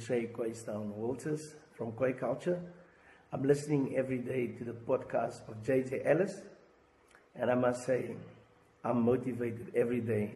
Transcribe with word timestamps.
say 0.00 0.30
Quaystown 0.32 0.94
Walters 0.94 1.54
from 1.76 1.92
Quay 1.92 2.14
Culture. 2.14 2.60
I'm 3.32 3.44
listening 3.44 3.96
every 3.96 4.18
day 4.18 4.48
to 4.58 4.64
the 4.64 4.72
podcast 4.72 5.48
of 5.48 5.62
JJ 5.62 6.02
Ellis, 6.04 6.40
and 7.34 7.50
I 7.50 7.54
must 7.54 7.84
say, 7.84 8.16
I'm 8.82 9.02
motivated 9.02 9.72
every 9.74 10.00
day. 10.00 10.32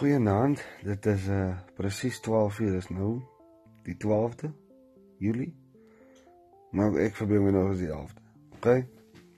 Goeienaand, 0.00 0.62
dit 0.82 1.06
is 1.06 1.26
uh 1.28 1.58
presies 1.76 2.20
12 2.20 2.58
uur 2.58 2.76
is 2.76 2.88
nou 2.88 3.20
die 3.84 3.96
12de 4.00 4.48
Julie. 5.18 5.52
Maar 6.70 6.94
ek 7.04 7.18
verbeel 7.18 7.42
my 7.42 7.52
nog 7.52 7.74
as 7.74 7.82
die 7.82 7.90
11de. 7.90 8.22
OK? 8.54 8.70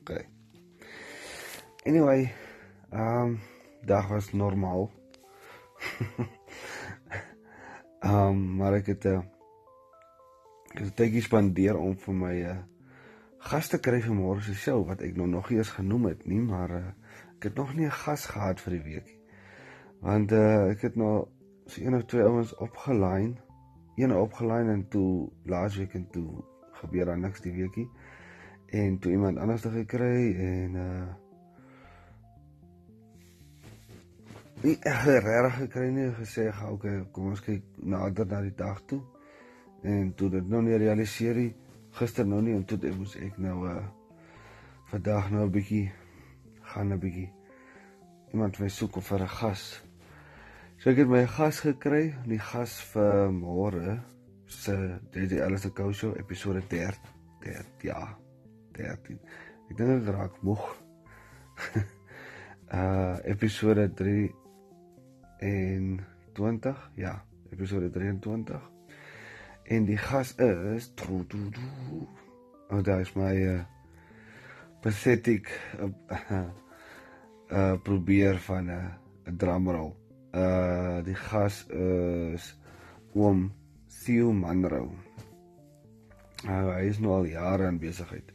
OK. 0.00 0.12
Anyway, 1.82 2.30
um, 2.92 3.40
dag 3.84 4.08
was 4.08 4.32
normaal. 4.32 4.90
Um, 8.02 8.56
maar 8.58 8.74
ek 8.74 8.86
het 8.86 9.04
'n 9.06 9.22
uh, 10.82 10.90
tydjie 10.94 11.22
spandeer 11.22 11.78
om 11.78 11.94
vir 11.96 12.14
my 12.14 12.34
'n 12.34 12.50
uh, 12.50 12.62
gaste 13.38 13.78
kry 13.78 14.00
vir 14.02 14.14
môre 14.14 14.40
se 14.42 14.54
show 14.54 14.82
wat 14.88 15.02
ek 15.06 15.16
nou 15.16 15.28
nog 15.28 15.50
nie 15.50 15.58
eens 15.58 15.70
genoem 15.70 16.04
het 16.10 16.26
nie, 16.26 16.40
maar 16.40 16.70
uh, 16.70 16.90
ek 17.36 17.42
het 17.42 17.54
nog 17.54 17.74
nie 17.74 17.86
'n 17.86 18.00
gas 18.04 18.26
gehad 18.26 18.60
vir 18.60 18.72
die 18.72 18.82
week 18.82 19.06
nie. 19.06 19.20
Want 20.00 20.32
uh, 20.32 20.70
ek 20.70 20.80
het 20.82 20.96
nou 20.96 21.28
so 21.66 21.80
een 21.82 21.94
of 21.94 22.04
twee 22.04 22.22
ouens 22.22 22.54
opgelyn, 22.56 23.38
een 23.96 24.12
opgelyn 24.12 24.68
en 24.68 24.88
toe 24.88 25.30
laasweek 25.44 25.94
en 25.94 26.10
toe 26.10 26.42
gebeur 26.72 27.06
daar 27.06 27.18
niks 27.18 27.40
die 27.40 27.52
weekie. 27.52 27.88
En 28.66 28.98
toe 28.98 29.12
iemand 29.12 29.38
anders 29.38 29.62
te 29.62 29.70
gekry 29.70 30.34
en 30.34 30.74
uh 30.74 31.21
nie 34.62 34.78
regtig 34.84 35.54
gekry 35.58 35.88
nie 35.90 36.10
gesê 36.14 36.50
gaan 36.54 36.76
okay 36.76 37.00
kom 37.12 37.32
ons 37.32 37.40
kyk 37.42 37.62
nader 37.82 38.26
na 38.30 38.40
die 38.44 38.54
dag 38.54 38.78
toe. 38.86 39.00
En 39.82 40.12
toe 40.14 40.28
dit 40.30 40.48
nou 40.48 40.60
nie 40.62 40.78
realiseer 40.78 41.34
nie 41.34 41.52
gister 41.98 42.26
nou 42.26 42.40
nie 42.42 42.54
en 42.54 42.62
toe 42.64 42.78
ek 42.78 42.94
moes 42.96 43.16
ek 43.18 43.38
nou 43.42 43.56
uh 43.66 43.82
vandag 44.92 45.30
nou 45.32 45.46
'n 45.46 45.52
bietjie 45.52 45.92
gaan 46.72 46.92
'n 46.92 47.00
bietjie. 47.00 47.30
Iemand 48.32 48.58
wil 48.58 48.68
soek 48.70 48.96
of 48.96 49.06
vir 49.06 49.22
'n 49.22 49.28
gas. 49.28 49.82
So 50.78 50.90
ek 50.90 50.96
het 50.96 51.08
my 51.08 51.26
gas 51.26 51.60
gekry 51.60 52.14
die 52.26 52.38
gas 52.38 52.80
vir 52.92 53.32
môre 53.32 54.00
se 54.46 55.00
DJ 55.12 55.40
Alice 55.40 55.72
Cow 55.72 55.92
Show 55.92 56.14
episode 56.16 56.62
13 56.68 57.00
13 57.40 57.66
ja 57.82 58.16
13 58.72 59.18
ek 59.70 59.76
dink 59.76 59.90
ek 60.02 60.14
raak 60.14 60.42
moeg. 60.42 60.62
Uh 62.72 63.18
episode 63.34 63.88
3 63.94 64.41
en 65.42 66.00
20, 66.32 66.90
ja, 66.94 67.24
episode 67.50 67.90
23. 67.90 68.70
En 69.62 69.84
die 69.84 69.98
gas 69.98 70.34
is 70.38 70.90
tro 70.94 71.24
tro 71.28 71.48
tro. 71.50 72.06
Oh, 72.70 72.82
daar 72.82 73.00
is 73.00 73.12
my 73.18 73.34
uh, 73.36 73.60
pathetic 74.80 75.50
uh, 75.80 76.46
uh 77.50 77.74
probeer 77.86 78.38
van 78.38 78.64
'n 78.64 78.70
uh, 78.70 79.32
drumroll. 79.36 79.94
Uh 80.34 81.02
die 81.04 81.14
gas 81.14 81.66
is 81.66 82.58
oom 83.12 83.52
Theo 83.86 84.32
Manrou. 84.32 84.90
Uh, 86.46 86.74
hy 86.74 86.88
is 86.88 86.98
nou 86.98 87.12
al 87.12 87.24
jare 87.30 87.68
in 87.68 87.78
besigheid. 87.78 88.32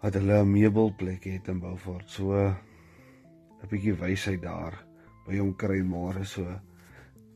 Wat 0.00 0.14
hulle 0.14 0.42
'n 0.42 0.50
meubelplek 0.50 1.24
het 1.24 1.48
in 1.48 1.60
Beaufort. 1.60 2.08
So 2.10 2.32
'n 2.32 3.68
bietjie 3.68 3.94
wysheid 3.94 4.42
daar 4.42 4.93
by 5.26 5.38
hom 5.38 5.54
kry 5.56 5.82
môre 5.82 6.24
so. 6.24 6.44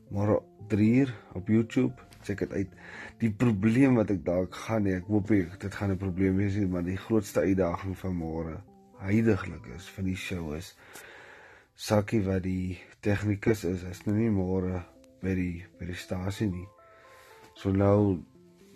Môre 0.09 0.39
3 0.69 0.89
uur 1.01 1.13
op 1.37 1.49
YouTube 1.49 2.09
check 2.23 2.39
dit 2.39 2.53
uit. 2.53 2.71
Die 3.19 3.31
probleem 3.31 3.95
wat 3.99 4.11
ek 4.11 4.25
dalk 4.25 4.55
gaan 4.65 4.87
hê 4.89 4.97
ek 4.99 5.07
hoop 5.07 5.31
ek 5.31 5.59
dit 5.61 5.75
gaan 5.75 5.91
'n 5.91 6.01
probleem 6.01 6.35
wees 6.37 6.55
nie 6.55 6.67
maar 6.67 6.83
die 6.83 6.97
grootste 6.97 7.41
uitdaging 7.41 7.95
van 7.97 8.15
môre 8.15 8.57
heidaglik 8.99 9.65
is 9.75 9.87
van 9.95 10.05
die 10.05 10.15
show 10.15 10.55
is 10.55 10.75
Sakkie 11.79 12.19
wat 12.25 12.43
die 12.43 12.77
tegnikus 12.99 13.63
is 13.63 13.83
is 13.87 14.01
nou 14.05 14.15
nie 14.17 14.31
môre 14.35 14.83
by 15.21 15.33
die 15.35 15.63
by 15.79 15.85
die 15.87 15.95
stasie 15.95 16.49
nie. 16.51 16.67
So 17.55 17.71
nou 17.71 18.19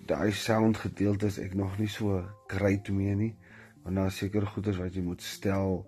daai 0.08 0.32
sound 0.32 0.78
gedeelte 0.78 1.28
is 1.28 1.40
ek 1.40 1.54
nog 1.54 1.76
nie 1.80 1.90
so 1.92 2.24
great 2.48 2.90
mee 2.90 3.16
nie 3.16 3.36
want 3.84 4.00
daar 4.00 4.12
seker 4.12 4.48
goeders 4.48 4.80
wat 4.80 4.96
jy 4.96 5.04
moet 5.04 5.22
stel 5.22 5.84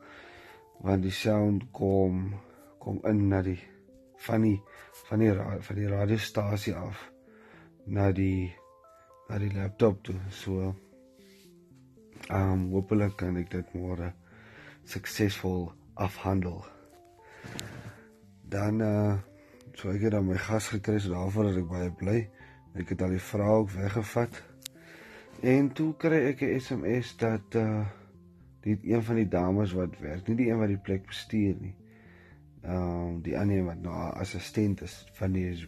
want 0.84 1.08
die 1.08 1.16
sound 1.16 1.64
kom 1.72 2.36
kom 2.86 3.00
in 3.10 3.24
na 3.32 3.42
die 3.42 3.58
van 4.28 4.44
die 4.46 4.62
van 5.10 5.20
die 5.20 5.32
van 5.68 5.78
die 5.80 5.88
radiostasie 5.90 6.74
af 6.78 7.00
na 7.86 8.12
die 8.14 8.54
na 9.30 9.40
die 9.42 9.54
laptop 9.54 10.04
toe. 10.06 10.16
So 10.30 10.74
ehm 12.30 12.52
um, 12.52 12.68
hopelik 12.74 13.18
kan 13.18 13.38
ek 13.42 13.50
dit 13.52 13.72
môre 13.74 14.12
suksesvol 14.86 15.72
afhandel. 16.06 16.60
Dan 18.54 18.82
uh, 18.86 19.16
so 19.74 19.90
ek 19.90 20.06
het 20.06 20.14
dan 20.14 20.28
my 20.30 20.38
gas 20.38 20.70
gekry 20.74 21.00
so 21.02 21.14
daarvoor 21.14 21.50
dat 21.50 21.62
ek 21.64 21.72
baie 21.72 21.94
bly 22.02 22.20
ek 22.76 22.92
het 22.94 23.02
al 23.02 23.16
die 23.16 23.24
vrou 23.32 23.64
ook 23.64 23.72
weggevat. 23.80 24.38
En 25.42 25.72
toe 25.74 25.90
kry 25.98 26.22
ek 26.30 26.46
'n 26.46 26.60
SMS 26.60 27.16
dat 27.18 27.58
uh, 27.58 27.82
die 28.62 28.78
een 28.94 29.04
van 29.10 29.16
die 29.22 29.28
dames 29.30 29.74
wat 29.74 29.98
werk 30.06 30.28
nie 30.28 30.38
die 30.44 30.50
een 30.52 30.62
wat 30.62 30.70
die 30.74 30.86
plek 30.86 31.10
bestuur 31.10 31.58
nie 31.62 31.74
ehm 32.66 32.82
um, 32.82 33.22
die 33.22 33.38
ander 33.38 33.64
wat 33.66 33.82
nou 33.82 33.96
assistent 34.18 34.82
is 34.82 35.06
van 35.14 35.32
die 35.32 35.68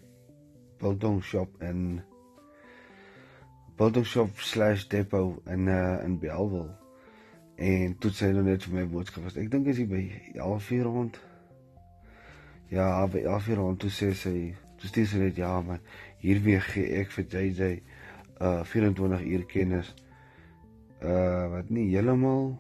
building 0.82 1.24
shop 1.24 1.62
in 1.62 2.02
building 3.78 4.06
shop/depot 4.06 5.42
in 5.46 5.68
uh, 5.68 6.04
in 6.04 6.20
Bellville. 6.20 6.76
En 7.56 7.98
toe 7.98 8.12
sê 8.12 8.32
hulle 8.32 8.44
net 8.46 8.66
vir 8.66 8.74
my 8.74 8.86
boodskap 8.90 9.24
was. 9.26 9.38
Ek 9.38 9.50
dink 9.54 9.70
is 9.70 9.78
hy 9.82 9.86
by 9.90 10.02
11:00 10.34 10.84
rond. 10.86 11.20
Ja, 12.74 13.06
by 13.08 13.22
11:00 13.26 13.58
rond 13.62 13.80
toe 13.80 13.94
sê 13.94 14.12
sy, 14.14 14.36
toe 14.82 14.90
sê 14.90 15.06
sy 15.06 15.22
net 15.22 15.38
ja, 15.38 15.54
maar 15.62 15.80
hier 16.22 16.42
weer 16.46 16.62
gee 16.62 17.00
ek 17.02 17.14
vir 17.14 17.26
JJ 17.30 17.82
uh 18.42 18.62
24 18.66 19.26
uur 19.26 19.46
kennis. 19.50 19.94
Uh 21.02 21.50
wat 21.54 21.70
nie 21.70 21.90
heeltemal 21.94 22.58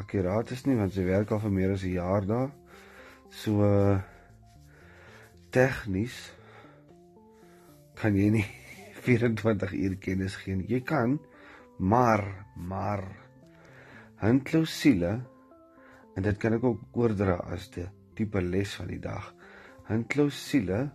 akkuraat 0.00 0.50
is 0.50 0.64
nie 0.66 0.76
want 0.78 0.94
sy 0.94 1.04
werk 1.06 1.32
al 1.32 1.42
vir 1.42 1.54
meer 1.54 1.74
as 1.74 1.84
'n 1.84 1.94
jaar 1.94 2.26
daar. 2.26 2.50
So 3.30 3.62
tegnies 5.50 6.16
kan 7.94 8.16
jy 8.16 8.30
nie 8.30 8.46
24 9.06 9.72
uur 9.72 9.96
kennis 10.00 10.36
gee 10.36 10.56
nie. 10.56 10.68
Jy 10.68 10.80
kan 10.80 11.18
maar 11.78 12.24
maar 12.56 13.04
handklousule 14.22 15.12
en 16.14 16.22
dit 16.22 16.36
kan 16.38 16.54
ek 16.54 16.64
ook 16.64 16.80
oordra 16.92 17.36
as 17.50 17.70
'n 17.76 17.90
tipe 18.14 18.40
les 18.40 18.74
van 18.74 18.86
die 18.86 19.00
dag. 19.00 19.34
Handklousule 19.84 20.90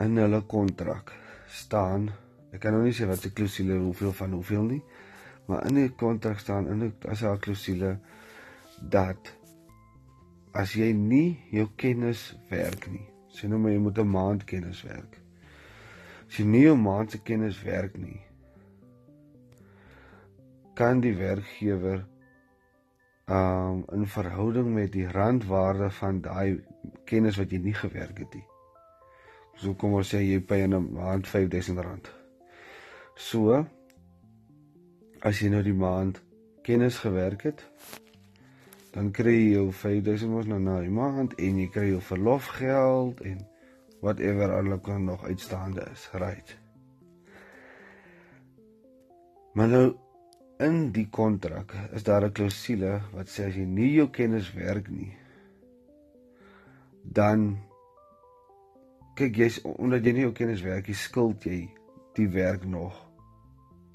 in 0.00 0.16
hulle 0.16 0.40
kontrak 0.46 1.12
staan. 1.48 2.10
Ek 2.52 2.60
kan 2.60 2.72
nou 2.72 2.82
nie 2.84 2.94
sê 2.94 3.06
wat 3.06 3.22
se 3.22 3.32
klousule 3.32 3.78
hoeveel 3.78 4.12
van 4.12 4.32
hoeveel 4.32 4.62
nie. 4.62 4.82
Maar 5.48 5.66
in 5.66 5.74
die 5.80 5.90
kontrak 5.96 6.38
staan 6.38 6.68
in 6.68 6.82
die 6.84 6.92
as 7.08 7.22
'n 7.24 7.38
klousule 7.38 7.98
dat 8.80 9.32
as 10.52 10.72
jy 10.72 10.92
nie 10.92 11.38
jou 11.50 11.68
kennis 11.76 12.36
werk 12.50 12.90
nie, 12.90 13.08
sê 13.28 13.48
nou 13.48 13.58
maar 13.58 13.72
jy 13.72 13.78
moet 13.78 13.98
'n 13.98 14.10
maand 14.10 14.44
kennis 14.44 14.82
werk. 14.82 15.20
As 16.28 16.36
jy 16.36 16.44
nie 16.44 16.62
jou 16.62 16.76
maand 16.76 17.10
se 17.10 17.22
kennis 17.22 17.62
werk 17.62 17.96
nie, 17.96 18.20
kan 20.74 21.00
die 21.00 21.14
werkgewer 21.16 22.04
um 23.26 23.84
in 23.92 24.06
verhouding 24.06 24.74
met 24.74 24.92
die 24.92 25.08
randwaarde 25.08 25.90
van 25.90 26.20
daai 26.20 26.60
kennis 27.04 27.36
wat 27.36 27.50
jy 27.50 27.58
nie 27.58 27.74
gewerk 27.74 28.18
het 28.18 28.34
nie. 28.34 28.44
So 29.56 29.74
kom 29.74 29.94
ons 29.94 30.14
sê 30.14 30.20
jy 30.22 30.40
pay 30.40 30.62
in 30.62 30.74
'n 30.74 30.92
maand 30.92 31.26
R5000. 31.26 32.08
So 33.16 33.66
as 35.20 35.40
jy 35.42 35.50
nou 35.50 35.62
die 35.62 35.74
maand 35.76 36.20
kennis 36.62 36.98
gewerk 37.02 37.42
het, 37.48 37.62
dan 38.94 39.10
kry 39.14 39.34
jy 39.34 39.52
jou 39.56 39.68
5000 39.72 40.30
mos 40.32 40.48
nou 40.50 40.58
na 40.62 40.78
die 40.84 40.92
maand 40.92 41.36
en 41.38 41.60
jy 41.60 41.68
kry 41.72 41.88
jou 41.92 42.00
verlofgeld 42.04 43.22
en 43.26 43.40
whatever 44.00 44.54
alles 44.54 44.82
kan 44.86 45.04
nog 45.04 45.24
uitstaande 45.24 45.86
is, 45.92 46.08
right? 46.12 46.56
Maar 49.54 49.68
nou 49.68 49.86
in 50.62 50.90
die 50.94 51.08
kontrak 51.10 51.74
is 51.94 52.02
daar 52.02 52.24
'n 52.26 52.32
klousule 52.32 53.00
wat 53.12 53.28
sê 53.28 53.48
as 53.48 53.54
jy 53.54 53.64
nie 53.64 53.92
jou 53.94 54.08
kennis 54.10 54.52
werk 54.54 54.88
nie, 54.88 55.16
dan 57.02 57.58
kyk 59.14 59.36
jy's 59.36 59.60
omdat 59.62 60.04
jy 60.04 60.12
nie 60.12 60.26
jou 60.26 60.32
kennis 60.32 60.62
werk 60.62 60.86
nie, 60.86 60.94
skuld 60.94 61.44
jy 61.44 61.68
die 62.14 62.28
werk 62.28 62.64
nog 62.64 63.07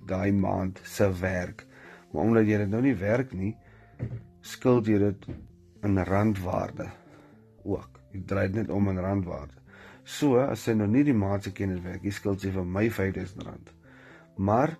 daai 0.07 0.31
maand 0.31 0.81
se 0.83 1.07
werk. 1.19 1.65
Maar 2.11 2.23
omdat 2.23 2.47
jy 2.47 2.57
dit 2.63 2.69
nou 2.69 2.81
nie 2.81 2.95
werk 2.99 3.33
nie, 3.33 3.55
skuld 4.41 4.87
jy 4.87 4.99
dit 5.01 5.27
in 5.83 5.99
randwaarde 6.07 6.89
ook. 7.63 7.99
Jy 8.13 8.23
draai 8.29 8.47
dit 8.47 8.61
net 8.61 8.71
om 8.73 8.89
in 8.91 9.01
randwaarde. 9.01 9.59
So 10.03 10.41
as 10.43 10.65
sy 10.67 10.75
nou 10.75 10.87
nie 10.91 11.05
die 11.07 11.15
maand 11.15 11.47
se 11.47 11.53
kennis 11.55 11.81
werk, 11.83 12.03
jy 12.03 12.11
skuld 12.11 12.43
sy 12.43 12.51
vir 12.51 12.65
my 12.67 12.89
R5000. 12.89 13.71
Maar 14.35 14.75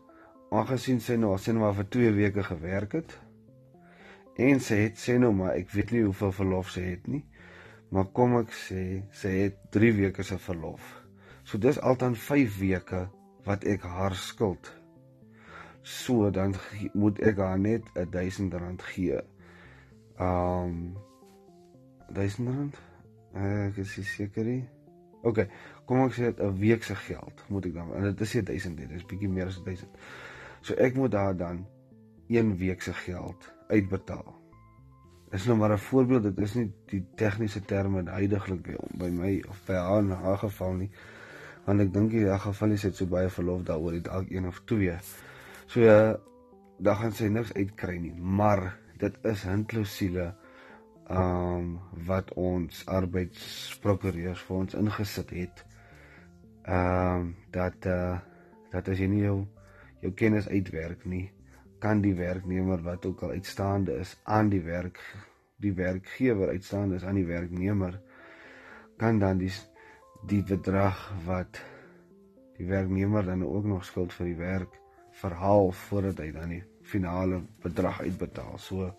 aangesien 0.54 1.00
sy 1.02 1.16
nou 1.18 1.34
sien 1.40 1.58
maar 1.60 1.76
vir 1.78 1.88
2 1.96 2.12
weke 2.18 2.44
gewerk 2.46 2.98
het 3.00 3.16
en 4.42 4.60
sy 4.62 4.80
het 4.88 4.98
sê 4.98 5.16
nou 5.22 5.32
maar 5.38 5.56
ek 5.58 5.72
weet 5.74 5.94
nie 5.94 6.04
hoeveel 6.08 6.32
verlof 6.34 6.72
sy 6.74 6.82
het 6.88 7.08
nie, 7.10 7.22
maar 7.94 8.08
kom 8.18 8.40
ek 8.40 8.54
sê 8.58 8.84
sy 9.14 9.34
het 9.44 9.60
3 9.74 9.92
weke 10.00 10.26
se 10.26 10.40
verlof. 10.42 10.82
So 11.46 11.62
dis 11.62 11.80
altaan 11.80 12.16
5 12.18 12.58
weke 12.60 13.04
wat 13.46 13.66
ek 13.70 13.86
haar 13.86 14.16
skuld. 14.18 14.72
So 15.84 16.30
dan 16.32 16.56
moet 16.94 17.20
ek 17.20 17.38
haar 17.44 17.60
net 17.60 17.88
R1000 18.00 18.86
gee. 18.94 19.20
Um 20.20 20.96
R1000? 22.14 22.80
Ek 23.34 23.78
is 23.84 23.98
seker 24.16 24.48
nie. 24.48 24.64
OK, 25.24 25.46
kom 25.88 26.04
ek 26.04 26.16
sê 26.16 26.30
dit 26.32 26.40
'n 26.40 26.56
week 26.60 26.84
se 26.84 26.96
geld 26.96 27.44
moet 27.48 27.66
ek 27.66 27.74
dan 27.74 27.94
en 27.96 28.04
dit 28.04 28.22
is 28.22 28.32
1000 28.32 28.78
dit 28.78 28.92
is 28.92 29.06
bietjie 29.06 29.30
meer 29.30 29.48
as 29.48 29.60
1000. 29.64 29.90
So 30.62 30.74
ek 30.76 30.96
moet 30.96 31.14
haar 31.14 31.36
dan 31.36 31.66
1 32.28 32.58
week 32.58 32.82
se 32.82 32.94
geld 32.94 33.54
uitbetaal. 33.68 34.44
Dis 35.32 35.46
nou 35.46 35.58
maar 35.58 35.72
'n 35.72 35.78
voorbeeld, 35.78 36.24
dit 36.24 36.40
is 36.40 36.54
nie 36.54 36.72
die 36.86 37.06
tegniese 37.16 37.62
terme 37.66 38.04
huidigelik 38.06 38.62
by, 38.62 38.78
by 38.98 39.10
my 39.10 39.44
of 39.50 39.66
by 39.66 39.74
haar 39.74 40.00
in 40.00 40.12
haar 40.12 40.38
geval 40.38 40.74
nie. 40.74 40.92
Want 41.66 41.82
ek 41.82 41.94
dink 41.94 42.12
in 42.12 42.28
haar 42.28 42.40
geval 42.40 42.72
is 42.72 42.82
dit 42.82 42.96
so 42.96 43.06
baie 43.06 43.30
verlof 43.30 43.64
daaroor 43.64 43.92
dit 43.92 44.08
elk 44.08 44.30
een 44.30 44.48
of 44.48 44.62
twee. 44.66 44.98
So 45.68 45.82
dan 46.84 46.96
gaan 47.00 47.16
sy 47.16 47.30
niks 47.32 47.54
uitkry 47.54 47.98
nie, 48.02 48.14
maar 48.14 48.66
dit 49.00 49.16
is 49.30 49.46
hintlosiele 49.48 50.34
ehm 51.04 51.20
um, 51.20 51.72
wat 52.08 52.32
ons 52.40 52.86
arbeidsprokureurs 52.88 54.42
vir 54.48 54.58
ons 54.58 54.76
ingesit 54.80 55.34
het. 55.36 55.66
Ehm 56.64 57.22
um, 57.22 57.36
dat 57.52 57.86
eh 57.86 57.94
uh, 57.94 58.20
dat 58.72 58.88
as 58.90 59.00
jy 59.00 59.08
nie 59.08 59.24
jou 59.24 59.46
jou 60.02 60.12
kennis 60.18 60.48
uitwerk 60.50 61.06
nie, 61.06 61.28
kan 61.84 62.02
die 62.02 62.16
werknemer 62.16 62.80
wat 62.84 63.06
ook 63.06 63.22
al 63.24 63.36
uitstaande 63.36 63.98
is 64.00 64.16
aan 64.24 64.50
die 64.50 64.62
werk 64.64 65.00
die 65.64 65.74
werkgewer 65.76 66.54
uitstaande 66.56 66.96
is 66.96 67.04
aan 67.04 67.20
die 67.20 67.28
werknemer 67.28 68.00
kan 68.98 69.20
dan 69.20 69.42
die 69.42 69.52
die 70.32 70.44
bedrag 70.48 71.02
wat 71.26 71.60
die 72.58 72.68
werknemer 72.70 73.26
dan 73.28 73.44
ook 73.44 73.68
nog 73.68 73.84
skuld 73.86 74.16
vir 74.16 74.32
die 74.32 74.40
werk 74.40 74.80
verhaal 75.22 75.72
voordat 75.72 76.18
hy 76.24 76.32
dan 76.32 76.50
die 76.50 76.64
finale 76.84 77.42
bedrag 77.64 78.02
uitbetaal. 78.02 78.58
So 78.60 78.90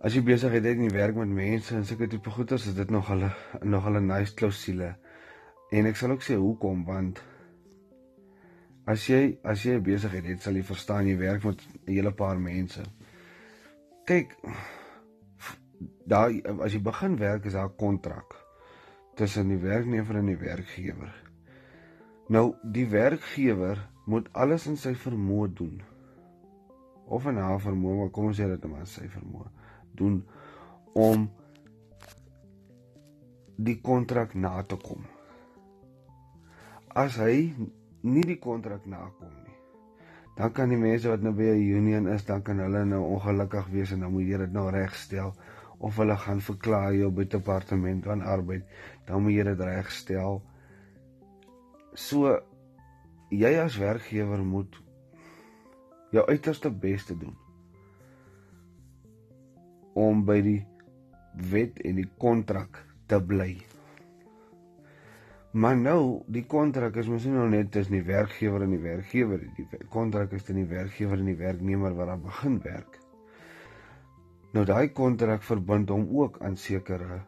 as 0.00 0.14
jy 0.14 0.22
besigheid 0.22 0.64
het 0.64 0.78
en 0.78 0.86
jy 0.86 0.94
werk 0.94 1.18
met 1.18 1.28
mense 1.28 1.74
en 1.74 1.84
sulke 1.86 2.08
tipe 2.10 2.30
goeders, 2.30 2.68
is 2.70 2.76
dit 2.78 2.90
nog 2.90 3.08
hulle 3.10 3.32
nog 3.62 3.84
hulle 3.88 4.00
nice 4.00 4.34
klousule. 4.34 4.94
En 5.74 5.90
ek 5.90 5.98
sal 5.98 6.14
ook 6.14 6.24
sê 6.24 6.38
hoekom 6.38 6.84
want 6.88 7.20
as 8.88 9.04
jy 9.10 9.38
as 9.44 9.64
jy 9.64 9.76
'n 9.76 9.84
besigheid 9.84 10.24
het, 10.24 10.42
sal 10.42 10.56
jy 10.56 10.62
verstaan 10.62 11.06
jy 11.06 11.16
werk 11.18 11.44
met 11.44 11.60
'n 11.60 11.92
hele 11.92 12.12
paar 12.12 12.38
mense. 12.40 12.82
Kyk 14.06 14.36
daar 16.06 16.32
as 16.64 16.72
jy 16.72 16.80
begin 16.80 17.16
werk 17.18 17.44
is 17.44 17.52
daar 17.52 17.68
'n 17.68 17.76
kontrak 17.76 18.34
tussen 19.14 19.48
die 19.48 19.58
werknemer 19.58 20.16
en 20.16 20.26
die 20.26 20.36
werkgewer. 20.36 21.27
Nou 22.28 22.54
die 22.62 22.86
werkgewer 22.88 23.80
moet 24.04 24.28
alles 24.32 24.66
in 24.68 24.76
sy 24.76 24.94
vermoë 24.94 25.52
doen. 25.56 25.78
Of 27.08 27.26
in 27.26 27.40
haar 27.40 27.60
vermoë, 27.64 27.96
maar 28.02 28.10
kom 28.12 28.28
ons 28.30 28.36
sê 28.36 28.48
dit 28.48 28.64
maar 28.68 28.86
sy 28.86 29.08
vermoë 29.08 29.48
doen 29.98 30.20
om 30.98 31.26
die 33.58 33.76
kontrak 33.82 34.34
na 34.38 34.60
te 34.62 34.78
kom. 34.78 35.02
As 36.94 37.18
hy 37.18 37.50
nie 38.06 38.24
die 38.26 38.38
kontrak 38.42 38.86
nakom 38.86 39.32
nie, 39.32 39.56
dan 40.38 40.52
kan 40.54 40.70
die 40.70 40.78
mense 40.78 41.10
wat 41.10 41.22
nou 41.22 41.34
by 41.34 41.50
'n 41.54 41.62
union 41.80 42.06
is, 42.14 42.24
dan 42.24 42.42
kan 42.42 42.58
hulle 42.62 42.84
nou 42.84 43.02
ongelukkig 43.14 43.66
wees 43.74 43.92
en 43.92 44.00
dan 44.00 44.12
moet 44.12 44.28
jy 44.30 44.38
dit 44.38 44.52
nou 44.52 44.70
regstel 44.70 45.34
of 45.78 45.96
hulle 45.96 46.16
gaan 46.16 46.40
verklaar 46.40 46.94
jou 46.94 47.10
by 47.10 47.24
departement 47.24 48.04
van 48.04 48.22
arbeid, 48.22 48.64
dan 49.06 49.22
moet 49.22 49.32
jy 49.32 49.44
dit 49.44 49.60
regstel. 49.60 50.42
So 51.98 52.36
jy 53.34 53.50
as 53.58 53.76
werkgewer 53.80 54.42
moet 54.46 54.76
jou 56.14 56.22
uiterste 56.28 56.70
bes 56.70 57.04
te 57.08 57.16
doen 57.18 57.34
om 59.98 60.22
by 60.28 60.38
die 60.46 60.60
wet 61.50 61.80
en 61.82 61.98
die 61.98 62.06
kontrak 62.22 62.78
te 63.10 63.18
bly. 63.18 63.50
Maar 65.58 65.76
nou, 65.80 66.22
die 66.30 66.44
kontrak 66.46 66.96
is 67.00 67.08
mos 67.10 67.26
nie 67.26 67.34
nou 67.34 67.48
net 67.50 67.72
tussen 67.74 67.96
die 67.96 68.06
werkgewer 68.06 68.62
en 68.62 68.76
die 68.76 68.82
werkgewer 68.84 69.42
nie. 69.42 69.66
Die 69.72 69.90
kontrak 69.90 70.32
is 70.36 70.44
tussen 70.44 70.62
die 70.62 70.70
werkgewer 70.70 71.18
en 71.18 71.32
die 71.32 71.38
werknemer 71.40 71.96
wat 71.98 72.14
aan 72.14 72.22
begin 72.22 72.60
werk. 72.62 72.98
Nou 74.54 74.64
daai 74.68 74.92
kontrak 74.94 75.42
verbind 75.44 75.90
hom 75.90 76.06
ook 76.14 76.38
aan 76.46 76.56
sekere 76.56 77.24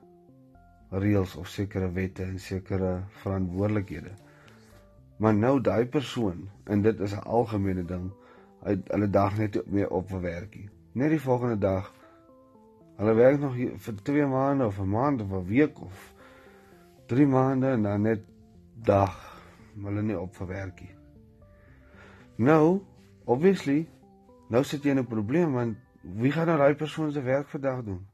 reëls 0.91 1.35
of 1.41 1.51
sekere 1.51 1.91
wette 1.97 2.23
en 2.29 2.39
sekere 2.39 3.01
verantwoordelikhede. 3.25 4.15
Maar 5.21 5.35
nou 5.37 5.61
daai 5.61 5.87
persoon 5.87 6.49
en 6.65 6.83
dit 6.83 7.01
is 7.01 7.13
'n 7.13 7.29
algemene 7.29 7.85
ding, 7.85 8.11
hy 8.65 8.81
hulle 8.89 9.11
dag 9.11 9.37
net 9.39 9.63
mee 9.67 9.91
op 9.91 10.09
vir 10.09 10.21
werkie. 10.21 10.69
Net 10.93 11.11
die 11.11 11.21
volgende 11.21 11.59
dag 11.59 11.93
Hulle 13.01 13.15
werk 13.15 13.39
nog 13.41 13.55
hier 13.57 13.79
vir 13.81 13.95
2 14.05 14.27
maande 14.29 14.67
of 14.67 14.79
'n 14.79 14.89
maand 14.89 15.23
of 15.23 15.31
'n 15.33 15.47
week 15.47 15.81
of 15.81 16.13
3 17.07 17.27
maande 17.27 17.67
en 17.67 17.83
dan 17.83 18.03
net 18.03 18.21
dag 18.75 19.15
hulle 19.85 20.03
nie 20.03 20.19
op 20.21 20.37
vir 20.37 20.47
werkie. 20.47 20.91
Nou, 22.37 22.81
obviously, 23.25 23.89
nou 24.49 24.65
sit 24.65 24.83
jy 24.83 24.91
in 24.91 24.99
'n 24.99 25.07
probleem 25.07 25.53
want 25.53 25.77
wie 26.01 26.33
gaan 26.33 26.47
nou 26.47 26.59
daai 26.59 26.75
persoon 26.75 27.13
se 27.13 27.23
werk 27.23 27.49
vandag 27.49 27.85
doen? 27.85 28.07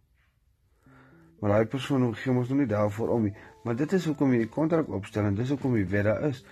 Maar 1.40 1.50
daai 1.50 1.66
persoon 1.66 2.14
gee 2.14 2.32
mos 2.32 2.48
nog 2.48 2.58
nie 2.58 2.66
daarvoor 2.66 3.08
om 3.08 3.22
nie. 3.22 3.34
Maar 3.64 3.76
dit 3.76 3.92
is 3.92 4.06
hoekom 4.06 4.32
jy 4.32 4.38
die 4.38 4.48
kontrak 4.48 4.88
opstel 4.88 5.24
en 5.24 5.34
dis 5.34 5.48
hoekom 5.48 5.76
jy 5.76 5.86
weet 5.86 6.04
daar 6.04 6.22
is. 6.22 6.44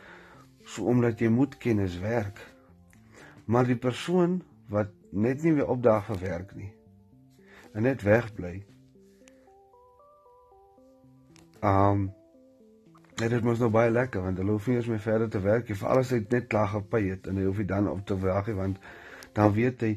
So 0.64 0.88
omdat 0.88 1.20
jy 1.20 1.28
moet 1.28 1.56
kennis 1.60 1.98
werk. 2.00 2.40
Maar 3.44 3.68
die 3.68 3.78
persoon 3.78 4.40
wat 4.72 4.92
net 5.12 5.42
nie 5.44 5.52
weer 5.52 5.68
opdaag 5.68 6.08
vir 6.08 6.20
werk 6.24 6.54
nie 6.56 6.72
en 7.74 7.82
net 7.82 8.02
wegbly. 8.06 8.62
Um 11.58 12.12
dit 13.14 13.44
mos 13.46 13.60
nou 13.62 13.70
baie 13.70 13.90
lekker 13.90 14.22
want 14.24 14.38
hulle 14.38 14.54
hoef 14.56 14.66
nie 14.66 14.76
eens 14.78 14.90
meer 14.90 15.02
verder 15.02 15.30
te 15.30 15.40
werk 15.42 15.68
nie. 15.68 15.78
Veral 15.78 16.02
as 16.02 16.10
hy 16.14 16.20
net 16.22 16.48
klaar 16.50 16.70
gepay 16.72 17.04
het 17.12 17.28
en 17.30 17.38
hy 17.38 17.46
hoef 17.46 17.60
nie 17.62 17.70
dan 17.70 17.90
op 17.90 18.02
te 18.06 18.16
wag 18.18 18.50
nie 18.50 18.56
want 18.58 18.78
dan 19.34 19.54
weet 19.54 19.82
hy 19.86 19.92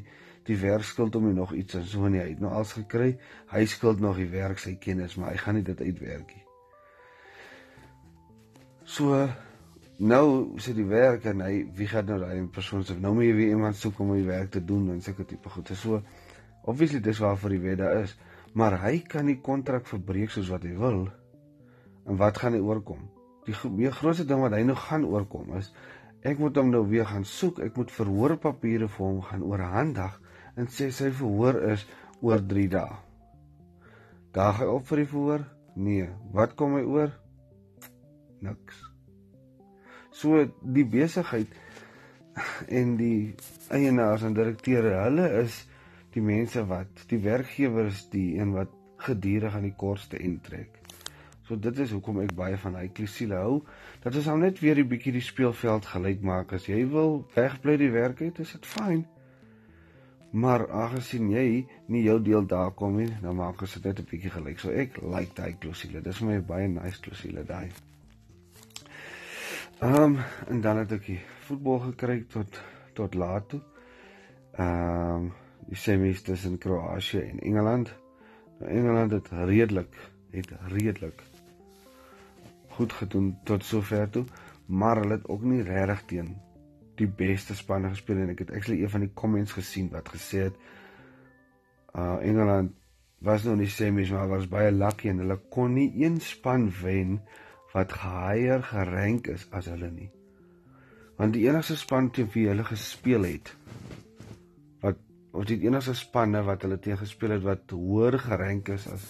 die 0.48 0.56
werk 0.58 0.86
skuld 0.86 1.14
hom 1.18 1.26
nog 1.34 1.52
iets 1.52 1.76
en 1.76 1.84
so 1.86 2.08
nie. 2.08 2.22
Hy 2.22 2.30
het 2.32 2.42
nou 2.42 2.50
alles 2.56 2.72
gekry. 2.78 3.10
Hy 3.52 3.64
skuld 3.68 4.00
nog 4.00 4.16
die 4.16 4.30
werk 4.32 4.58
sy 4.62 4.78
kennis, 4.80 5.18
maar 5.18 5.34
hy 5.34 5.42
gaan 5.42 5.58
nie 5.58 5.66
dit 5.66 5.82
uitwerk 5.82 6.32
nie. 6.32 6.44
So 8.88 9.26
nou 9.98 10.56
sê 10.62 10.72
die 10.76 10.86
werk 10.86 11.24
en 11.26 11.42
hy 11.42 11.66
wie 11.74 11.88
gaan 11.90 12.06
nou 12.06 12.18
daai 12.22 12.46
persoon 12.54 12.84
se 12.86 12.94
nou 12.98 13.14
moet 13.16 13.28
jy 13.28 13.36
weer 13.36 13.54
iemand 13.56 13.76
soek 13.76 13.98
om 14.00 14.14
die 14.14 14.26
werk 14.26 14.52
te 14.54 14.62
doen 14.64 14.90
en 14.94 15.00
sulke 15.02 15.26
tipe 15.26 15.50
goed. 15.50 15.74
So 15.74 16.02
Obviously 16.68 17.00
dis 17.00 17.18
waarvoor 17.18 17.54
die 17.54 17.62
wet 17.62 17.78
daar 17.80 18.02
is, 18.02 18.12
maar 18.52 18.76
hy 18.82 18.98
kan 19.08 19.28
die 19.28 19.38
kontrak 19.40 19.86
verbreek 19.88 20.32
soos 20.34 20.50
wat 20.52 20.66
hy 20.68 20.74
wil. 20.76 21.06
En 22.04 22.18
wat 22.20 22.40
gaan 22.42 22.56
hy 22.56 22.60
oorkom? 22.60 23.06
Die 23.46 23.54
meer 23.72 23.94
grootste 23.96 24.26
ding 24.28 24.42
wat 24.44 24.56
hy 24.56 24.64
nou 24.68 24.76
gaan 24.76 25.06
oorkom 25.08 25.54
is 25.60 25.72
ek 26.28 26.40
moet 26.42 26.58
hom 26.58 26.72
nou 26.74 26.82
weer 26.90 27.06
gaan 27.08 27.24
soek. 27.24 27.62
Ek 27.64 27.78
moet 27.78 27.94
verhoorpapiere 27.94 28.88
vir 28.90 29.04
hom 29.06 29.22
gaan 29.24 29.46
oorhandig 29.46 30.18
en 30.58 30.68
sê 30.68 30.90
sy 30.92 31.12
verhoor 31.14 31.62
is 31.70 31.86
oor 32.20 32.42
3 32.52 32.66
dae. 32.74 32.98
Daag 34.36 34.60
hy 34.60 34.68
op 34.68 34.84
vir 34.90 35.04
die 35.04 35.08
verhoor? 35.14 35.48
Nee. 35.78 36.10
Wat 36.34 36.58
kom 36.58 36.76
hy 36.76 36.84
oor? 36.84 37.14
Niks. 38.44 38.87
So 40.18 40.42
die 40.62 40.86
besigheid 40.86 41.52
en 42.68 42.96
die 42.98 43.34
eienaars 43.74 44.24
en 44.26 44.34
direkteure, 44.34 44.96
hulle 45.04 45.28
is 45.44 45.60
die 46.14 46.22
mense 46.24 46.64
wat 46.66 47.04
die 47.10 47.20
werkgewers 47.22 48.08
die 48.10 48.38
een 48.38 48.54
wat 48.56 48.72
gedurig 49.04 49.54
aan 49.54 49.68
die 49.68 49.76
kortste 49.78 50.18
intrek. 50.18 50.74
So 51.46 51.56
dit 51.56 51.78
is 51.80 51.94
hoekom 51.94 52.18
ek 52.24 52.34
baie 52.36 52.58
van 52.60 52.74
hy 52.76 52.88
klousule 52.92 53.38
hou. 53.38 53.54
Dat 54.02 54.16
ons 54.20 54.26
al 54.28 54.42
net 54.42 54.58
weer 54.60 54.78
'n 54.82 54.88
bietjie 54.88 55.12
die 55.12 55.24
speelveld 55.24 55.86
gelyk 55.86 56.20
maak. 56.20 56.52
As 56.52 56.66
jy 56.66 56.84
wil 56.90 57.24
wegbly 57.34 57.76
die 57.76 57.90
werk 57.90 58.18
het, 58.18 58.38
is 58.38 58.52
dit 58.52 58.66
fyn. 58.66 59.06
Maar 60.32 60.68
aangesien 60.68 61.30
jy 61.30 61.66
nie 61.86 62.02
jou 62.02 62.18
deel 62.22 62.46
daar 62.46 62.70
kom 62.70 62.96
nie, 62.96 63.08
dan 63.22 63.36
maak 63.36 63.62
ons 63.62 63.74
dit 63.74 63.84
net 63.84 64.00
'n 64.00 64.08
bietjie 64.10 64.30
gelyk. 64.30 64.58
So 64.58 64.70
ek 64.70 65.00
like 65.02 65.34
daai 65.34 65.56
klousule. 65.58 66.02
Dis 66.02 66.18
vir 66.18 66.28
my 66.28 66.40
baie 66.40 66.68
nice 66.68 67.00
klousule 67.00 67.44
daai. 67.44 67.70
Ehm 69.80 69.94
um, 69.94 70.18
en 70.48 70.60
dan 70.60 70.76
het 70.76 70.92
ek 70.92 71.04
die 71.06 71.20
voetbal 71.46 71.78
gekry 71.78 72.24
tot 72.32 72.56
tot 72.98 73.14
laat 73.14 73.44
toe. 73.48 73.60
Ehm 74.58 75.14
um, 75.14 75.28
die 75.68 75.78
semis 75.78 76.22
tussen 76.26 76.58
Kroasie 76.58 77.20
en 77.22 77.38
Engeland. 77.38 77.92
Nou 78.58 78.72
Engeland 78.72 79.14
het 79.14 79.28
redelik 79.30 79.94
het 80.30 80.50
redelik 80.74 81.22
goed 82.74 82.92
gedoen 82.92 83.38
tot 83.44 83.64
sover 83.64 84.10
toe, 84.10 84.24
maar 84.66 84.96
hulle 84.96 85.20
het 85.20 85.28
ook 85.28 85.42
nie 85.42 85.62
regtig 85.62 86.04
teen 86.10 86.36
die 86.98 87.08
beste 87.08 87.54
spanne 87.54 87.94
gespeel 87.94 88.24
en 88.24 88.34
ek 88.34 88.42
het 88.46 88.50
actually 88.50 88.82
een 88.82 88.90
van 88.90 89.06
die 89.06 89.14
comments 89.14 89.54
gesien 89.54 89.92
wat 89.94 90.10
gesê 90.10 90.48
het 90.48 90.56
uh 91.94 92.16
Engeland 92.18 92.74
was 93.22 93.46
nou 93.46 93.54
nie 93.56 93.70
semis 93.70 94.10
maar 94.10 94.26
was 94.28 94.50
baie 94.50 94.74
lucky 94.74 95.08
en 95.12 95.22
hulle 95.22 95.38
kon 95.54 95.78
nie 95.78 95.92
een 96.02 96.18
span 96.20 96.66
wen 96.82 97.20
wat 97.72 97.92
gehaier 97.92 98.62
gerank 98.62 99.28
is 99.32 99.46
as 99.52 99.68
hulle 99.70 99.90
nie. 99.92 100.10
Want 101.18 101.34
die 101.34 101.46
enigste 101.48 101.76
span 101.76 102.10
teen 102.14 102.30
wie 102.34 102.46
hulle 102.48 102.64
gespeel 102.64 103.26
het 103.28 103.52
wat 104.84 105.00
of 105.32 105.44
die 105.50 105.58
enigste 105.66 105.94
spanne 105.98 106.42
wat 106.46 106.62
hulle 106.64 106.78
teen 106.80 106.98
gespeel 107.00 107.36
het 107.36 107.44
wat 107.44 107.74
hoër 107.74 108.18
gerank 108.24 108.70
is 108.74 108.86
as 108.92 109.08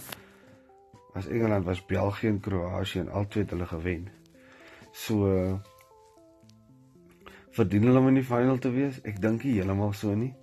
as 1.18 1.26
Engeland 1.26 1.64
was 1.66 1.80
België 1.86 2.28
en 2.28 2.40
Kroasie 2.40 3.00
en 3.00 3.08
albei 3.08 3.42
het 3.42 3.50
hulle 3.50 3.66
gewen. 3.66 4.04
So 4.92 5.30
verdien 7.56 7.88
hulle 7.88 7.98
om 7.98 8.08
in 8.08 8.20
die 8.20 8.26
final 8.26 8.60
te 8.62 8.70
wees? 8.70 9.00
Ek 9.02 9.18
dink 9.22 9.42
nie 9.42 9.56
heeltemal 9.56 9.96
so 9.98 10.14
nie. 10.14 10.34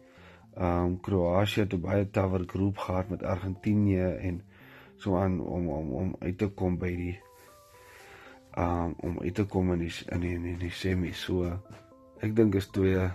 Ehm 0.55 0.89
um, 0.89 0.97
Kroasie 1.03 1.63
het 1.63 1.77
baie 1.81 2.09
tougher 2.11 2.43
groep 2.47 2.77
gehad 2.87 3.09
met 3.09 3.23
Argentinië 3.23 4.09
en 4.29 4.41
so 4.97 5.17
aan 5.19 5.39
om 5.39 5.69
om 5.69 5.93
om 5.93 6.15
uit 6.19 6.37
te 6.37 6.47
kom 6.47 6.77
by 6.79 6.91
die 6.95 7.15
um, 8.57 8.93
om 9.03 9.19
uit 9.19 9.35
te 9.35 9.45
kom 9.45 9.73
in 9.73 9.79
die 9.79 9.91
in 10.11 10.19
die, 10.19 10.33
in 10.35 10.43
die, 10.43 10.57
die 10.57 10.71
semi 10.71 11.13
so 11.13 11.47
ek 12.23 12.35
dink 12.35 12.55
is 12.55 12.69
twee 12.71 13.09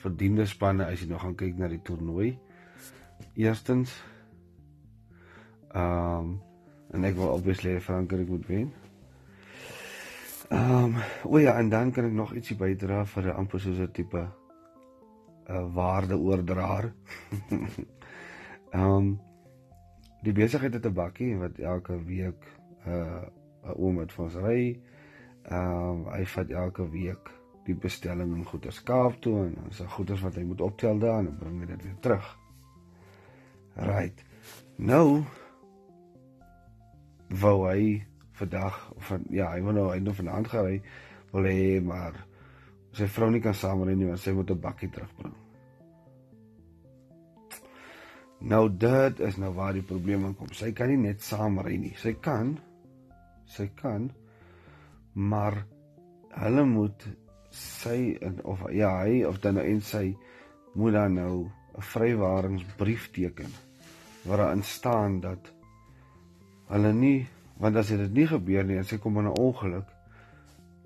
verdiende 0.00 0.46
spanne 0.46 0.86
as 0.86 1.02
jy 1.02 1.10
nou 1.10 1.20
gaan 1.20 1.36
kyk 1.36 1.58
na 1.58 1.68
die 1.68 1.82
toernooi. 1.84 2.30
Eerstens 3.36 3.92
um, 5.76 6.38
en 6.90 7.04
ek 7.04 7.18
wil 7.18 7.34
obviously 7.34 7.76
Frankryk 7.84 8.28
moet 8.28 8.46
wen. 8.48 8.70
Ehm 10.50 10.96
um, 10.96 10.96
o 11.30 11.38
ja, 11.38 11.58
en 11.60 11.68
dan 11.70 11.92
kan 11.94 12.08
ek 12.08 12.14
nog 12.16 12.32
ietsie 12.34 12.56
bydra 12.58 13.04
vir 13.06 13.28
'n 13.30 13.36
amper 13.42 13.60
soos 13.60 13.78
'n 13.78 13.92
tipe 13.94 14.22
'n 14.22 14.30
uh, 15.54 15.66
waardeoordraer. 15.74 16.92
Ehm 18.72 18.82
um, 18.96 19.20
die 20.22 20.32
besigheid 20.32 20.74
het 20.74 20.86
'n 20.86 20.94
bakkie 20.94 21.36
wat 21.38 21.58
elke 21.58 22.02
week 22.04 22.42
'n 22.86 22.90
uh, 22.90 23.39
'n 23.64 23.76
oom 23.76 23.96
wat 23.96 24.12
vir 24.12 24.24
ons 24.24 24.34
ry. 24.34 24.62
Ehm 25.50 26.06
uh, 26.06 26.12
hy 26.14 26.24
vat 26.34 26.50
elke 26.50 26.90
week 26.90 27.30
die 27.64 27.74
bestelling 27.74 28.34
en 28.34 28.44
goeder 28.44 28.80
Kaap 28.84 29.20
toe 29.20 29.36
en 29.44 29.56
is 29.70 29.78
daar 29.78 29.88
goeder 29.88 30.18
wat 30.22 30.34
hy 30.34 30.44
moet 30.44 30.60
optel 30.60 30.98
daar 30.98 31.18
en 31.18 31.36
bring 31.38 31.66
dit 31.66 31.82
weer 31.84 31.98
terug. 32.00 32.38
Right. 33.74 34.24
Nou 34.76 35.24
wou 37.40 37.68
hy 37.68 38.06
vandag 38.32 38.80
of 38.96 39.04
van 39.06 39.24
ja, 39.30 39.50
hy 39.52 39.60
wou 39.62 39.74
nou 39.76 39.90
hy 39.92 40.00
nou 40.02 40.14
vanaand 40.14 40.48
gery 40.48 40.80
wil 41.30 41.46
hê 41.46 41.80
maar 41.84 42.16
sy 42.96 43.06
vrou 43.06 43.30
nie 43.30 43.42
kan 43.44 43.54
saamry 43.54 43.94
nie 43.94 44.08
want 44.08 44.20
sy 44.20 44.32
moet 44.34 44.50
'n 44.50 44.60
bakkie 44.60 44.90
terugbring. 44.90 45.36
Nou 48.40 48.68
dit 48.68 49.20
is 49.20 49.36
nou 49.36 49.52
waar 49.52 49.72
die 49.76 49.84
probleem 49.84 50.34
kom. 50.34 50.48
Sy 50.52 50.72
kan 50.72 50.88
nie 50.88 50.96
net 50.96 51.20
saamry 51.20 51.76
nie. 51.76 51.94
Sy 51.96 52.14
kan 52.24 52.58
sy 53.50 53.70
kan 53.80 54.10
maar 55.12 55.64
hulle 56.40 56.64
moet 56.64 57.06
sy 57.50 58.14
of 58.46 58.62
ja, 58.70 58.92
hy 59.02 59.24
of 59.26 59.40
dan 59.42 59.58
nou 59.58 59.64
en 59.66 59.80
sy 59.82 60.04
moet 60.78 60.94
dan 60.94 61.14
nou 61.18 61.50
'n 61.76 61.82
vrywaringsbrief 61.92 63.10
teken 63.10 63.50
waar 64.22 64.36
daar 64.38 64.62
staan 64.62 65.20
dat 65.20 65.52
hulle 66.68 66.92
nie 66.92 67.28
want 67.58 67.76
as 67.76 67.88
dit 67.88 68.12
nie 68.12 68.26
gebeur 68.26 68.64
nie 68.64 68.76
en 68.76 68.84
sy 68.84 68.98
kom 68.98 69.18
in 69.18 69.26
'n 69.26 69.40
ongeluk 69.40 69.88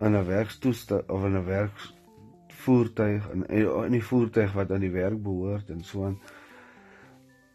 in 0.00 0.16
'n 0.16 0.26
werkstoestand 0.26 1.10
of 1.10 1.24
in 1.24 1.36
'n 1.36 1.44
werkvoertuig 1.44 3.28
in 3.32 3.44
in 3.84 3.92
die 3.92 4.04
voertuig 4.10 4.52
wat 4.52 4.72
aan 4.72 4.80
die 4.80 4.96
werk 4.96 5.22
behoort 5.22 5.70
en 5.70 5.84
so 5.84 6.04
aan 6.04 6.18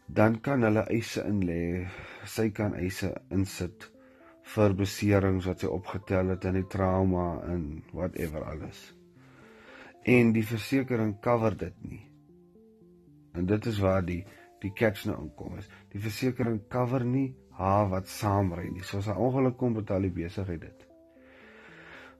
dan 0.06 0.40
kan 0.40 0.62
hulle 0.62 0.84
eise 0.90 1.24
in 1.24 1.40
lê 1.46 1.86
sy 2.24 2.50
kan 2.50 2.74
eise 2.74 3.12
insit 3.28 3.90
vir 4.54 4.74
beserings 4.74 5.46
wat 5.46 5.60
sy 5.60 5.66
opgetel 5.66 6.34
het 6.34 6.44
in 6.44 6.60
die 6.60 6.68
trauma 6.68 7.40
en 7.46 7.82
whatever 7.92 8.44
alles 8.44 8.94
en 10.04 10.32
die 10.32 10.46
versekerings 10.46 11.20
cover 11.20 11.56
dit 11.56 11.76
nie 11.82 12.04
en 13.34 13.46
dit 13.46 13.66
is 13.66 13.78
waar 13.78 14.02
die 14.04 14.24
die 14.60 14.72
catch 14.76 15.06
nou 15.06 15.16
inkom 15.22 15.58
is 15.58 15.70
die 15.92 16.02
versekerings 16.02 16.66
cover 16.68 17.04
nie 17.04 17.30
haar 17.60 17.90
wat 17.92 18.08
saamry 18.08 18.68
nie. 18.70 18.82
So 18.82 18.98
as 18.98 19.08
'n 19.08 19.16
ongeluk 19.26 19.56
kom, 19.56 19.74
betaal 19.74 20.02
die 20.02 20.16
besigheid 20.22 20.60
dit. 20.60 20.86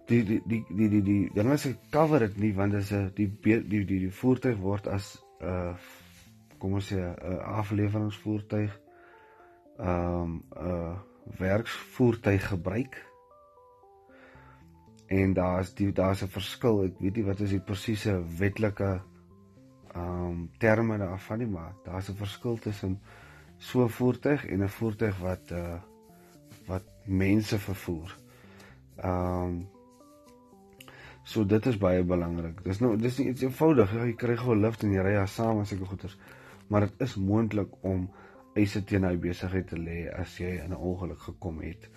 Die 0.08 0.22
die 0.24 0.40
die 0.46 0.64
die 0.76 0.88
die 0.88 1.02
die 1.02 1.30
dan 1.34 1.52
as 1.52 1.66
ek 1.66 1.78
cover 1.90 2.18
dit 2.26 2.36
nie 2.38 2.52
want 2.54 2.72
dit 2.72 2.80
is 2.80 2.92
'n 2.92 3.12
die 3.14 3.28
die 3.42 3.60
die 3.62 3.84
die, 3.84 4.10
voertuig 4.10 4.58
word 4.58 4.88
as 4.88 5.22
'n 5.40 5.46
uh, 5.46 5.74
kom 6.58 6.74
ons 6.74 6.92
sê 6.92 6.96
'n 6.96 7.14
uh, 7.32 7.38
afleweringsvoertuig 7.60 8.80
ehm 9.78 10.22
um, 10.22 10.42
'n 10.56 10.66
uh, 10.66 10.96
werksvoertuig 11.24 12.48
gebruik. 12.48 13.08
En 15.06 15.32
daar's 15.32 15.74
daar's 15.74 16.22
'n 16.22 16.28
verskil. 16.28 16.84
Ek 16.84 16.98
weet 16.98 17.16
nie 17.16 17.24
wat 17.24 17.40
is 17.40 17.50
die 17.50 17.60
presiese 17.60 18.22
wetlike 18.38 19.02
ehm 19.94 20.26
um, 20.26 20.50
terme 20.58 20.98
daarvan 20.98 21.38
nie, 21.38 21.46
maar 21.46 21.74
daar's 21.84 22.08
'n 22.08 22.14
verskil 22.14 22.58
tussen 22.58 23.00
so 23.58 23.84
'n 23.84 23.88
voertuig 23.88 24.46
en 24.46 24.62
'n 24.62 24.68
voertuig 24.68 25.18
wat 25.18 25.50
uh 25.50 25.80
wat 26.66 26.82
mense 27.04 27.58
vervoer. 27.58 28.16
Ehm 28.96 29.42
um, 29.42 29.68
so 31.22 31.46
dit 31.46 31.66
is 31.66 31.78
baie 31.78 32.02
belangrik. 32.04 32.64
Dis 32.64 32.80
nou 32.80 32.96
dis 32.96 33.18
nie 33.18 33.28
iets 33.28 33.42
eenvoudig. 33.42 33.92
Jy 33.92 34.12
kry 34.12 34.36
gou 34.36 34.54
'n 34.54 34.60
lift 34.60 34.82
en 34.82 34.92
jy 34.92 35.02
ry 35.02 35.12
ja 35.12 35.26
saam 35.26 35.60
as 35.60 35.72
ek 35.72 35.84
goeders. 35.84 36.18
Maar 36.68 36.80
dit 36.80 37.00
is 37.00 37.14
moontlik 37.14 37.68
om 37.80 38.10
eise 38.54 38.84
teen 38.84 39.04
hy 39.04 39.16
besigheid 39.16 39.66
te 39.68 39.78
lê 39.78 40.08
as 40.12 40.38
jy 40.38 40.56
in 40.64 40.72
'n 40.72 40.76
ongeluk 40.76 41.20
gekom 41.20 41.60
het. 41.60 41.90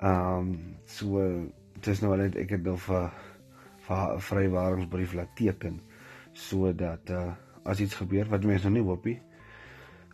Ehm 0.00 0.38
um, 0.38 0.76
so 0.84 1.18
dit 1.74 1.86
is 1.86 2.00
nou 2.00 2.16
net 2.16 2.36
ek 2.36 2.50
het 2.50 2.62
nou 2.62 2.76
vir 2.76 3.10
vir 3.88 4.20
vrywaringsbrief 4.20 5.14
laat 5.14 5.36
teken 5.36 5.80
sodat 6.32 7.10
uh 7.10 7.32
as 7.64 7.80
iets 7.80 7.94
gebeur 7.94 8.28
wat 8.28 8.44
mense 8.44 8.64
nou 8.64 8.78
nie 8.78 8.86
hoop 8.88 9.04
nie 9.04 9.20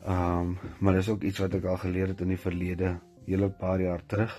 Ehm 0.05 0.39
um, 0.39 0.59
maar 0.79 0.93
dis 0.93 1.09
ook 1.09 1.23
iets 1.23 1.39
wat 1.39 1.55
ek 1.55 1.65
al 1.65 1.79
geleer 1.81 2.11
het 2.13 2.21
in 2.21 2.29
die 2.29 2.41
verlede, 2.41 2.99
hele 3.25 3.49
paar 3.49 3.81
jaar 3.81 4.03
terug. 4.07 4.35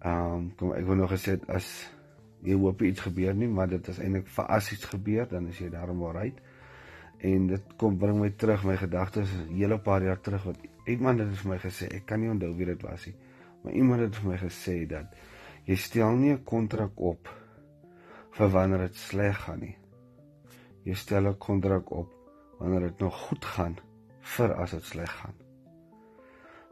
Ehm 0.00 0.32
um, 0.34 0.46
kom 0.56 0.72
ek 0.72 0.86
wou 0.88 0.96
nog 0.96 1.10
gesê 1.12 1.34
as 1.52 1.66
jy 2.40 2.56
hoop 2.56 2.82
iets 2.82 3.04
gebeur 3.04 3.34
nie, 3.36 3.48
maar 3.52 3.68
dit 3.68 3.88
is 3.88 3.98
eintlik 4.00 4.30
vir 4.32 4.46
as 4.56 4.70
iets 4.72 4.88
gebeur, 4.88 5.28
dan 5.28 5.50
is 5.52 5.58
jy 5.60 5.68
daarom 5.68 6.00
waaruit. 6.00 6.40
En 7.18 7.46
dit 7.50 7.72
kom 7.76 7.96
bring 7.98 8.20
my 8.20 8.30
terug 8.30 8.64
my 8.64 8.76
gedagtes 8.78 9.30
hele 9.50 9.78
paar 9.82 10.02
jaar 10.02 10.20
terug 10.20 10.44
wat 10.44 10.58
iemand 10.86 11.18
het 11.18 11.34
vir 11.40 11.50
my 11.50 11.58
gesê, 11.58 11.88
ek 11.90 12.06
kan 12.06 12.20
nie 12.22 12.30
onthou 12.30 12.52
wie 12.56 12.68
dit 12.70 12.82
was 12.86 13.06
nie, 13.06 13.16
maar 13.62 13.74
iemand 13.74 14.04
het 14.06 14.20
vir 14.20 14.30
my 14.30 14.38
gesê 14.38 14.76
dat 14.86 15.18
jy 15.66 15.76
stel 15.76 16.14
nie 16.16 16.32
'n 16.32 16.44
kontrak 16.44 16.94
op 16.96 17.28
vir 18.38 18.48
wanneer 18.48 18.86
dit 18.86 18.96
sleg 18.96 19.36
gaan 19.44 19.60
nie. 19.60 19.76
Jy 20.84 20.94
stel 20.94 21.26
'n 21.26 21.38
kontrak 21.38 21.90
op 21.90 22.14
wanneer 22.58 22.80
dit 22.80 22.98
nog 23.00 23.14
goed 23.28 23.44
gaan 23.44 23.76
vir 24.20 24.54
as 24.54 24.70
dit 24.70 24.84
sleg 24.84 25.10
gaan. 25.10 25.34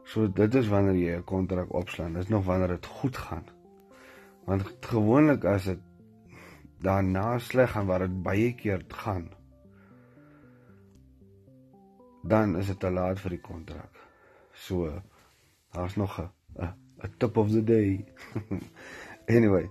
So 0.05 0.27
dit 0.27 0.55
is 0.55 0.67
wanneer 0.67 0.95
jy 0.95 1.17
'n 1.17 1.23
kontrak 1.23 1.73
opslaan, 1.73 2.13
dis 2.13 2.29
nog 2.29 2.45
wanneer 2.45 2.67
dit 2.67 2.85
goed 2.85 3.17
gaan. 3.17 3.45
Want 4.45 4.63
gewoonlik 4.81 5.43
as 5.43 5.65
dit 5.65 5.79
daarna 6.79 7.39
sleg 7.39 7.71
gaan 7.71 7.85
waar 7.85 7.99
dit 7.99 8.23
baie 8.23 8.53
keer 8.55 8.85
gaan, 8.87 9.29
dan 12.27 12.57
is 12.57 12.67
dit 12.67 12.79
te 12.79 12.91
laat 12.91 13.19
vir 13.23 13.37
die 13.37 13.41
kontrak. 13.43 14.01
So 14.53 14.91
daar's 15.71 15.95
nog 15.95 16.19
'n 16.19 16.29
'n 16.59 16.73
'n 17.03 17.13
tip 17.17 17.37
of 17.37 17.51
the 17.51 17.63
day. 17.63 18.05
anyway, 19.35 19.69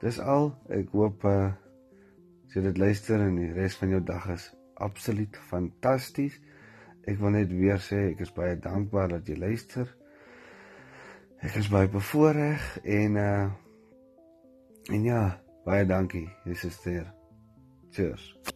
dis 0.00 0.18
al. 0.18 0.54
Ek 0.68 0.88
hoop 0.92 1.24
uh 1.24 1.52
jy 2.54 2.62
dit 2.62 2.78
luister 2.78 3.20
en 3.20 3.36
die 3.36 3.52
res 3.52 3.76
van 3.76 3.88
jou 3.88 4.02
dag 4.02 4.28
is 4.28 4.50
absoluut 4.74 5.36
fantasties. 5.36 6.40
Ek 7.06 7.18
wil 7.18 7.30
net 7.30 7.52
weer 7.52 7.78
sê 7.78 8.10
ek 8.10 8.20
is 8.26 8.32
baie 8.32 8.58
dankbaar 8.58 9.08
dat 9.08 9.28
jy 9.28 9.36
luister. 9.36 9.96
Ek 11.40 11.54
is 11.56 11.70
baie 11.72 11.88
bevoorreg 11.88 12.78
en 12.84 13.16
uh 13.16 13.50
en 14.90 15.04
ja, 15.04 15.40
baie 15.64 15.86
dankie, 15.86 16.28
Jesus 16.44 16.82
Heer. 16.84 17.12
Cheers. 17.90 18.49